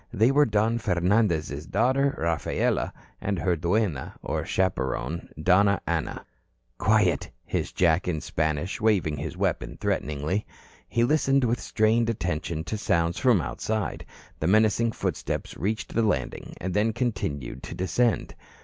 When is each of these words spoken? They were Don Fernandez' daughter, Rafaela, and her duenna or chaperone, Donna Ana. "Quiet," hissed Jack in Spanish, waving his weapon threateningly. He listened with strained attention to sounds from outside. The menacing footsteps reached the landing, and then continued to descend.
They 0.11 0.31
were 0.31 0.47
Don 0.47 0.79
Fernandez' 0.79 1.67
daughter, 1.67 2.15
Rafaela, 2.17 2.91
and 3.21 3.37
her 3.37 3.55
duenna 3.55 4.15
or 4.23 4.43
chaperone, 4.43 5.29
Donna 5.39 5.79
Ana. 5.85 6.25
"Quiet," 6.79 7.29
hissed 7.45 7.75
Jack 7.75 8.07
in 8.07 8.19
Spanish, 8.19 8.81
waving 8.81 9.17
his 9.17 9.37
weapon 9.37 9.77
threateningly. 9.79 10.43
He 10.89 11.03
listened 11.03 11.43
with 11.43 11.61
strained 11.61 12.09
attention 12.09 12.63
to 12.63 12.79
sounds 12.79 13.19
from 13.19 13.41
outside. 13.41 14.03
The 14.39 14.47
menacing 14.47 14.93
footsteps 14.93 15.55
reached 15.55 15.93
the 15.93 16.01
landing, 16.01 16.55
and 16.59 16.73
then 16.73 16.93
continued 16.93 17.61
to 17.61 17.75
descend. 17.75 18.33